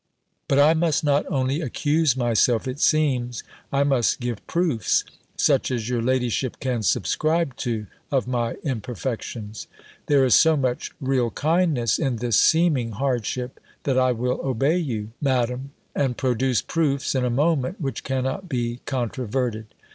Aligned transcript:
But 0.47 0.57
I 0.57 0.73
must 0.73 1.03
not 1.03 1.27
only 1.29 1.61
accuse 1.61 2.17
myself, 2.17 2.67
it 2.67 2.79
seems, 2.79 3.43
I 3.71 3.83
must 3.83 4.19
give 4.19 4.43
proofs, 4.47 5.03
such 5.37 5.69
as 5.69 5.89
your 5.89 6.01
ladyship 6.01 6.59
can 6.59 6.81
subscribe 6.81 7.55
to, 7.57 7.85
of 8.11 8.27
my 8.27 8.53
imperfections. 8.63 9.67
There 10.07 10.25
is 10.25 10.33
so 10.33 10.57
much 10.57 10.89
real 10.99 11.29
kindness 11.29 11.99
in 11.99 12.15
this 12.15 12.37
seeming 12.39 12.93
hardship, 12.93 13.59
that 13.83 13.99
I 13.99 14.11
will 14.11 14.41
obey 14.43 14.79
you. 14.79 15.11
Madam, 15.21 15.69
and 15.93 16.17
produce 16.17 16.63
proofs 16.63 17.13
in 17.13 17.23
a 17.23 17.29
moment, 17.29 17.79
which 17.79 18.03
cannot 18.03 18.49
be 18.49 18.79
controverted. 18.87 19.67